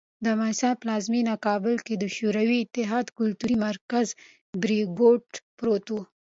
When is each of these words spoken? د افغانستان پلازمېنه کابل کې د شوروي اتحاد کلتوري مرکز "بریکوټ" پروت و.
د 0.23 0.25
افغانستان 0.35 0.73
پلازمېنه 0.81 1.33
کابل 1.47 1.75
کې 1.85 1.95
د 1.97 2.05
شوروي 2.15 2.57
اتحاد 2.61 3.05
کلتوري 3.17 3.55
مرکز 3.67 4.07
"بریکوټ" 4.61 5.25
پروت 5.57 5.85
و. 5.93 5.95